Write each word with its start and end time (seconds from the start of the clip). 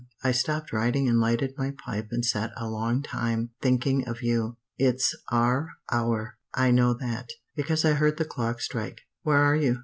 I 0.23 0.31
stopped 0.31 0.73
writing 0.73 1.07
and 1.07 1.19
lighted 1.19 1.53
my 1.59 1.75
pipe 1.77 2.07
and 2.09 2.25
sat 2.25 2.49
a 2.57 2.67
long 2.67 3.03
time, 3.03 3.51
thinking 3.61 4.07
of 4.07 4.23
you. 4.23 4.57
It's 4.79 5.15
'our 5.31 5.73
hour' 5.91 6.39
I 6.55 6.71
know 6.71 6.95
that, 6.95 7.29
because 7.55 7.85
I 7.85 7.91
heard 7.93 8.17
the 8.17 8.25
clock 8.25 8.61
strike. 8.61 9.01
Where 9.21 9.37
are 9.37 9.55
you? 9.55 9.79